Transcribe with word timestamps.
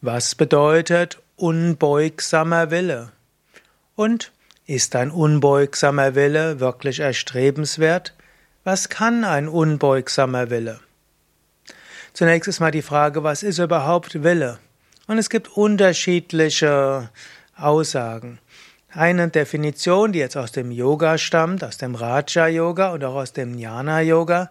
Was 0.00 0.36
bedeutet 0.36 1.18
unbeugsamer 1.34 2.70
Wille? 2.70 3.10
Und 3.96 4.30
ist 4.64 4.94
ein 4.94 5.10
unbeugsamer 5.10 6.14
Wille 6.14 6.60
wirklich 6.60 7.00
erstrebenswert? 7.00 8.14
Was 8.62 8.90
kann 8.90 9.24
ein 9.24 9.48
unbeugsamer 9.48 10.50
Wille? 10.50 10.78
Zunächst 12.12 12.46
ist 12.46 12.60
mal 12.60 12.70
die 12.70 12.82
Frage, 12.82 13.24
was 13.24 13.42
ist 13.42 13.58
überhaupt 13.58 14.22
Wille? 14.22 14.60
Und 15.08 15.18
es 15.18 15.30
gibt 15.30 15.56
unterschiedliche 15.56 17.10
Aussagen. 17.56 18.38
Eine 18.92 19.28
Definition, 19.30 20.12
die 20.12 20.20
jetzt 20.20 20.36
aus 20.36 20.52
dem 20.52 20.70
Yoga 20.70 21.18
stammt, 21.18 21.64
aus 21.64 21.76
dem 21.76 21.96
Raja 21.96 22.46
Yoga 22.46 22.92
und 22.92 23.02
auch 23.02 23.16
aus 23.16 23.32
dem 23.32 23.58
Jnana 23.58 24.02
Yoga. 24.02 24.48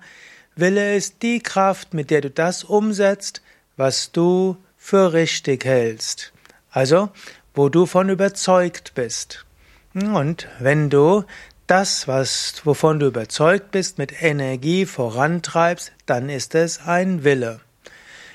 Wille 0.58 0.94
ist 0.98 1.22
die 1.22 1.40
Kraft, 1.40 1.94
mit 1.94 2.12
der 2.12 2.20
du 2.20 2.30
das 2.30 2.66
umsetzt, 2.66 3.42
was 3.78 4.12
du 4.12 4.58
für 4.88 5.12
richtig 5.12 5.66
hältst. 5.66 6.32
Also, 6.72 7.10
wo 7.54 7.68
du 7.68 7.86
von 7.86 8.08
überzeugt 8.08 8.94
bist. 8.96 9.46
Und 9.94 10.48
wenn 10.60 10.90
du 10.90 11.26
das, 11.68 12.08
was, 12.08 12.62
wovon 12.64 12.98
du 12.98 13.08
überzeugt 13.08 13.72
bist, 13.72 13.98
mit 13.98 14.24
Energie 14.24 14.86
vorantreibst, 14.86 15.92
dann 16.06 16.30
ist 16.30 16.56
es 16.56 16.80
ein 16.86 17.26
Wille. 17.26 17.60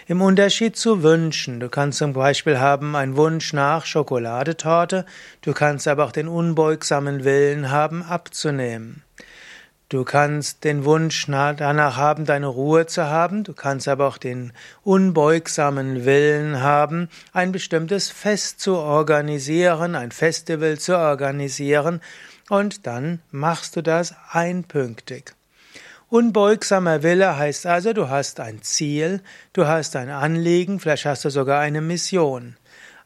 Im 0.07 0.21
Unterschied 0.21 0.77
zu 0.77 1.03
Wünschen. 1.03 1.59
Du 1.59 1.71
kannst 1.71 1.97
zum 1.97 2.13
Beispiel 2.13 2.59
haben 2.59 2.97
einen 2.97 3.17
Wunsch 3.17 3.55
nach 3.55 3.87
Schokoladetorte, 3.87 5.07
du 5.41 5.55
kannst 5.55 5.89
aber 5.89 6.05
auch 6.05 6.13
den 6.13 6.29
unbeugsamen 6.29 7.25
Willen 7.25 7.71
haben, 7.71 8.03
abzunehmen. 8.03 9.03
Du 9.93 10.05
kannst 10.05 10.65
den 10.65 10.87
Wunsch 10.87 11.27
danach 11.27 11.99
haben, 11.99 12.25
deine 12.25 12.47
Ruhe 12.47 12.87
zu 12.87 13.05
haben, 13.05 13.45
du 13.45 13.53
kannst 13.53 13.89
aber 13.89 14.09
auch 14.09 14.17
den 14.17 14.55
unbeugsamen 14.85 16.07
Willen 16.07 16.63
haben, 16.63 17.11
ein 17.35 17.53
bestimmtes 17.53 18.09
Fest 18.09 18.59
zu 18.61 18.77
organisieren, 18.77 19.95
ein 19.95 20.11
Festival 20.11 20.79
zu 20.79 20.97
organisieren, 20.97 22.01
und 22.49 22.87
dann 22.87 23.21
machst 23.31 23.77
du 23.77 23.83
das 23.83 24.15
einpünktig. 24.31 25.35
Unbeugsamer 26.09 27.03
Wille 27.03 27.37
heißt 27.37 27.67
also, 27.67 27.93
du 27.93 28.09
hast 28.09 28.41
ein 28.41 28.63
Ziel, 28.63 29.21
du 29.53 29.67
hast 29.67 29.95
ein 29.97 30.09
Anliegen, 30.09 30.81
vielleicht 30.81 31.05
hast 31.05 31.27
du 31.27 31.29
sogar 31.29 31.61
eine 31.61 31.83
Mission. 31.83 32.57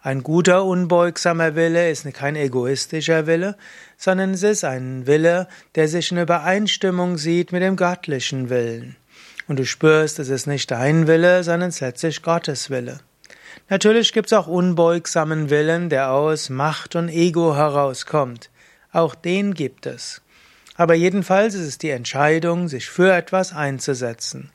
Ein 0.07 0.23
guter, 0.23 0.65
unbeugsamer 0.65 1.57
Wille 1.57 1.91
ist 1.91 2.07
kein 2.15 2.37
egoistischer 2.37 3.27
Wille, 3.27 3.57
sondern 3.97 4.35
es 4.35 4.45
ist 4.45 4.63
ein 4.63 5.09
Wille, 5.09 5.49
der 5.75 5.89
sich 5.89 6.13
in 6.13 6.19
Übereinstimmung 6.19 7.19
sieht 7.19 7.51
mit 7.51 7.61
dem 7.61 7.75
göttlichen 7.75 8.49
Willen. 8.49 8.95
Und 9.49 9.59
du 9.59 9.67
spürst, 9.67 10.21
es 10.21 10.29
ist 10.29 10.47
nicht 10.47 10.71
dein 10.71 11.09
Wille, 11.09 11.43
sondern 11.43 11.73
letztlich 11.81 12.23
Gottes 12.23 12.71
Wille. 12.71 13.01
Natürlich 13.69 14.13
gibt 14.13 14.29
es 14.29 14.33
auch 14.33 14.47
unbeugsamen 14.47 15.51
Willen, 15.51 15.89
der 15.89 16.13
aus 16.13 16.51
Macht 16.51 16.95
und 16.95 17.09
Ego 17.09 17.57
herauskommt. 17.57 18.51
Auch 18.93 19.17
den 19.17 19.55
gibt 19.55 19.87
es. 19.87 20.23
Aber 20.77 20.95
jedenfalls 20.95 21.55
ist 21.55 21.67
es 21.67 21.79
die 21.79 21.91
Entscheidung, 21.91 22.69
sich 22.69 22.89
für 22.89 23.13
etwas 23.13 23.53
einzusetzen. 23.53 24.53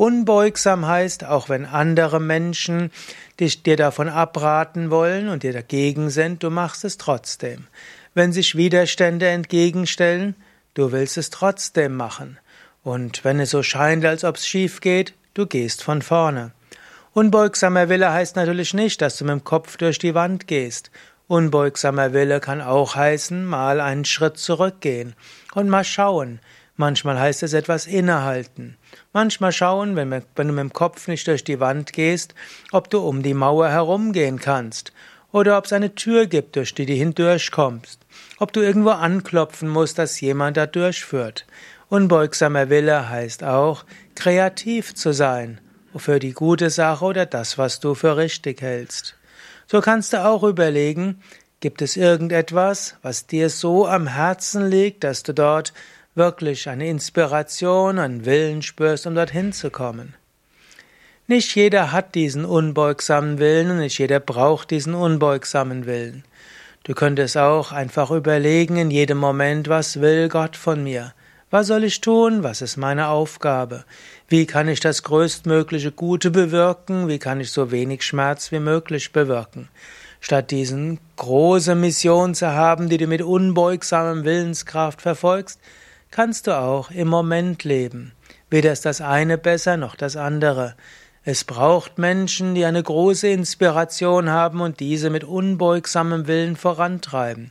Unbeugsam 0.00 0.86
heißt, 0.86 1.26
auch 1.26 1.50
wenn 1.50 1.66
andere 1.66 2.20
Menschen 2.20 2.90
dich, 3.38 3.62
dir 3.62 3.76
davon 3.76 4.08
abraten 4.08 4.90
wollen 4.90 5.28
und 5.28 5.42
dir 5.42 5.52
dagegen 5.52 6.08
sind, 6.08 6.42
du 6.42 6.48
machst 6.48 6.86
es 6.86 6.96
trotzdem. 6.96 7.66
Wenn 8.14 8.32
sich 8.32 8.54
Widerstände 8.54 9.28
entgegenstellen, 9.28 10.36
du 10.72 10.90
willst 10.90 11.18
es 11.18 11.28
trotzdem 11.28 11.98
machen. 11.98 12.38
Und 12.82 13.26
wenn 13.26 13.40
es 13.40 13.50
so 13.50 13.62
scheint, 13.62 14.06
als 14.06 14.24
ob 14.24 14.36
es 14.36 14.48
schief 14.48 14.80
geht, 14.80 15.12
du 15.34 15.44
gehst 15.46 15.82
von 15.82 16.00
vorne. 16.00 16.52
Unbeugsamer 17.12 17.90
Wille 17.90 18.10
heißt 18.10 18.36
natürlich 18.36 18.72
nicht, 18.72 19.02
dass 19.02 19.18
du 19.18 19.26
mit 19.26 19.32
dem 19.32 19.44
Kopf 19.44 19.76
durch 19.76 19.98
die 19.98 20.14
Wand 20.14 20.46
gehst. 20.46 20.90
Unbeugsamer 21.28 22.14
Wille 22.14 22.40
kann 22.40 22.62
auch 22.62 22.94
heißen, 22.94 23.44
mal 23.44 23.82
einen 23.82 24.06
Schritt 24.06 24.38
zurückgehen 24.38 25.12
und 25.52 25.68
mal 25.68 25.84
schauen, 25.84 26.40
Manchmal 26.76 27.18
heißt 27.18 27.42
es 27.42 27.52
etwas 27.52 27.86
innehalten. 27.86 28.76
Manchmal 29.12 29.52
schauen, 29.52 29.96
wenn, 29.96 30.10
wenn 30.10 30.48
du 30.48 30.54
mit 30.54 30.62
dem 30.62 30.72
Kopf 30.72 31.08
nicht 31.08 31.26
durch 31.26 31.44
die 31.44 31.60
Wand 31.60 31.92
gehst, 31.92 32.34
ob 32.72 32.90
du 32.90 33.00
um 33.00 33.22
die 33.22 33.34
Mauer 33.34 33.68
herumgehen 33.68 34.38
kannst 34.38 34.92
oder 35.32 35.58
ob 35.58 35.66
es 35.66 35.72
eine 35.72 35.94
Tür 35.94 36.26
gibt, 36.26 36.56
durch 36.56 36.74
die 36.74 36.86
du 36.86 36.92
hindurchkommst, 36.92 38.00
ob 38.38 38.52
du 38.52 38.60
irgendwo 38.60 38.90
anklopfen 38.90 39.68
musst, 39.68 39.98
dass 39.98 40.20
jemand 40.20 40.56
da 40.56 40.66
durchführt. 40.66 41.46
Unbeugsamer 41.88 42.70
Wille 42.70 43.08
heißt 43.08 43.44
auch, 43.44 43.84
kreativ 44.14 44.94
zu 44.94 45.12
sein 45.12 45.60
für 45.96 46.18
die 46.18 46.32
gute 46.32 46.70
Sache 46.70 47.04
oder 47.04 47.26
das, 47.26 47.58
was 47.58 47.80
du 47.80 47.94
für 47.94 48.16
richtig 48.16 48.62
hältst. 48.62 49.16
So 49.66 49.80
kannst 49.80 50.12
du 50.12 50.24
auch 50.24 50.42
überlegen, 50.42 51.20
gibt 51.60 51.82
es 51.82 51.96
irgendetwas, 51.96 52.96
was 53.02 53.26
dir 53.26 53.50
so 53.50 53.86
am 53.86 54.06
Herzen 54.06 54.68
liegt, 54.68 55.04
dass 55.04 55.22
du 55.22 55.34
dort 55.34 55.72
wirklich 56.20 56.68
eine 56.68 56.86
Inspiration, 56.86 57.98
einen 57.98 58.26
Willen 58.26 58.60
spürst, 58.60 59.06
um 59.06 59.14
dorthin 59.14 59.54
zu 59.54 59.70
kommen. 59.70 60.14
Nicht 61.26 61.54
jeder 61.54 61.92
hat 61.92 62.14
diesen 62.14 62.44
unbeugsamen 62.44 63.38
Willen 63.38 63.70
und 63.70 63.78
nicht 63.78 63.98
jeder 63.98 64.20
braucht 64.20 64.70
diesen 64.70 64.92
unbeugsamen 64.92 65.86
Willen. 65.86 66.24
Du 66.84 66.92
könntest 66.92 67.38
auch 67.38 67.72
einfach 67.72 68.10
überlegen 68.10 68.76
in 68.76 68.90
jedem 68.90 69.16
Moment, 69.16 69.68
was 69.68 70.02
will 70.02 70.28
Gott 70.28 70.56
von 70.56 70.82
mir? 70.82 71.14
Was 71.48 71.68
soll 71.68 71.84
ich 71.84 72.02
tun? 72.02 72.42
Was 72.42 72.60
ist 72.60 72.76
meine 72.76 73.08
Aufgabe? 73.08 73.84
Wie 74.28 74.44
kann 74.44 74.68
ich 74.68 74.80
das 74.80 75.02
größtmögliche 75.02 75.90
Gute 75.90 76.30
bewirken? 76.30 77.08
Wie 77.08 77.18
kann 77.18 77.40
ich 77.40 77.50
so 77.50 77.70
wenig 77.70 78.02
Schmerz 78.02 78.52
wie 78.52 78.60
möglich 78.60 79.12
bewirken? 79.12 79.68
Statt 80.20 80.50
diesen 80.50 81.00
große 81.16 81.74
Mission 81.74 82.34
zu 82.34 82.52
haben, 82.52 82.90
die 82.90 82.98
du 82.98 83.06
mit 83.06 83.22
unbeugsamem 83.22 84.24
Willenskraft 84.24 85.00
verfolgst, 85.00 85.58
kannst 86.10 86.46
du 86.46 86.58
auch 86.58 86.90
im 86.90 87.08
Moment 87.08 87.64
leben. 87.64 88.12
Weder 88.50 88.72
ist 88.72 88.84
das 88.84 89.00
eine 89.00 89.38
besser 89.38 89.76
noch 89.76 89.94
das 89.94 90.16
andere. 90.16 90.74
Es 91.22 91.44
braucht 91.44 91.98
Menschen, 91.98 92.54
die 92.54 92.64
eine 92.64 92.82
große 92.82 93.28
Inspiration 93.28 94.30
haben 94.30 94.60
und 94.60 94.80
diese 94.80 95.10
mit 95.10 95.22
unbeugsamem 95.22 96.26
Willen 96.26 96.56
vorantreiben. 96.56 97.50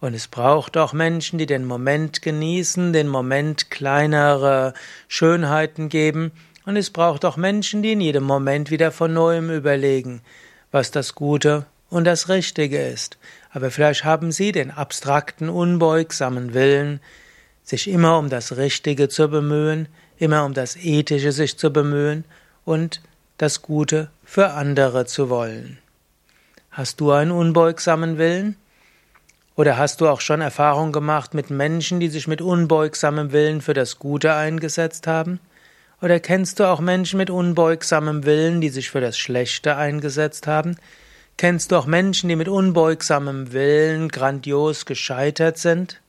Und 0.00 0.14
es 0.14 0.28
braucht 0.28 0.76
auch 0.76 0.92
Menschen, 0.92 1.38
die 1.38 1.46
den 1.46 1.64
Moment 1.64 2.22
genießen, 2.22 2.92
den 2.92 3.08
Moment 3.08 3.70
kleinere 3.70 4.74
Schönheiten 5.08 5.88
geben. 5.88 6.30
Und 6.66 6.76
es 6.76 6.90
braucht 6.90 7.24
auch 7.24 7.36
Menschen, 7.36 7.82
die 7.82 7.92
in 7.92 8.00
jedem 8.00 8.24
Moment 8.24 8.70
wieder 8.70 8.92
von 8.92 9.12
neuem 9.12 9.50
überlegen, 9.50 10.20
was 10.70 10.92
das 10.92 11.14
Gute 11.14 11.66
und 11.90 12.04
das 12.04 12.28
Richtige 12.28 12.80
ist. 12.80 13.18
Aber 13.50 13.70
vielleicht 13.70 14.04
haben 14.04 14.30
sie 14.30 14.52
den 14.52 14.70
abstrakten, 14.70 15.48
unbeugsamen 15.48 16.54
Willen, 16.54 17.00
sich 17.68 17.86
immer 17.86 18.18
um 18.18 18.30
das 18.30 18.56
Richtige 18.56 19.10
zu 19.10 19.28
bemühen, 19.28 19.88
immer 20.16 20.46
um 20.46 20.54
das 20.54 20.74
Ethische 20.76 21.32
sich 21.32 21.58
zu 21.58 21.70
bemühen 21.70 22.24
und 22.64 23.02
das 23.36 23.60
Gute 23.60 24.10
für 24.24 24.52
andere 24.52 25.04
zu 25.04 25.28
wollen. 25.28 25.78
Hast 26.70 27.00
du 27.00 27.12
einen 27.12 27.30
unbeugsamen 27.30 28.16
Willen? 28.16 28.56
Oder 29.54 29.76
hast 29.76 30.00
du 30.00 30.08
auch 30.08 30.22
schon 30.22 30.40
Erfahrung 30.40 30.92
gemacht 30.92 31.34
mit 31.34 31.50
Menschen, 31.50 32.00
die 32.00 32.08
sich 32.08 32.26
mit 32.26 32.40
unbeugsamem 32.40 33.32
Willen 33.32 33.60
für 33.60 33.74
das 33.74 33.98
Gute 33.98 34.32
eingesetzt 34.32 35.06
haben? 35.06 35.38
Oder 36.00 36.20
kennst 36.20 36.60
du 36.60 36.64
auch 36.64 36.80
Menschen 36.80 37.18
mit 37.18 37.28
unbeugsamem 37.28 38.24
Willen, 38.24 38.62
die 38.62 38.70
sich 38.70 38.88
für 38.90 39.00
das 39.02 39.18
Schlechte 39.18 39.76
eingesetzt 39.76 40.46
haben? 40.46 40.76
Kennst 41.36 41.70
du 41.70 41.76
auch 41.76 41.86
Menschen, 41.86 42.28
die 42.28 42.36
mit 42.36 42.48
unbeugsamem 42.48 43.52
Willen 43.52 44.08
grandios 44.08 44.86
gescheitert 44.86 45.58
sind? 45.58 46.00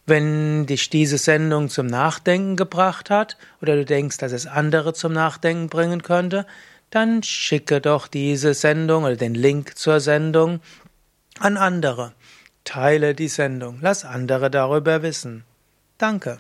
Wenn 0.08 0.68
dich 0.68 0.92
diese 0.92 1.18
Sendung 1.18 1.70
zum 1.70 1.88
Nachdenken 1.88 2.58
gebracht 2.58 3.10
hat 3.10 3.38
oder 3.62 3.76
du 3.76 3.86
denkst, 3.86 4.20
dass 4.20 4.34
es 4.34 4.46
andere 4.46 4.94
zum 4.94 5.14
Nachdenken 5.14 5.68
bringen 5.68 6.04
könnte, 6.04 6.46
dann 6.92 7.24
schicke 7.24 7.82
doch 7.82 8.08
diese 8.08 8.54
Sendung 8.54 9.06
oder 9.06 9.16
den 9.16 9.34
Link 9.34 9.76
zur 9.78 10.00
Sendung 10.00 10.60
an 11.40 11.58
andere. 11.58 12.12
Teile 12.66 13.16
die 13.16 13.30
Sendung, 13.30 13.80
lass 13.82 14.06
andere 14.06 14.52
darüber 14.52 15.02
wissen. 15.02 15.44
Danke. 15.98 16.38